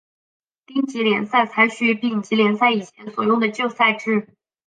[0.65, 4.29] 丁级联赛采取丙级联赛以前所用的旧赛制。